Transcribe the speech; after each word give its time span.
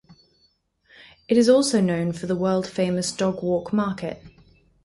It 1.27 1.37
is 1.37 1.47
also 1.47 1.79
known 1.79 2.11
for 2.11 2.25
the 2.25 2.35
"World 2.35 2.65
Famous" 2.65 3.11
Dogwalk 3.15 3.71
Market. 3.71 4.19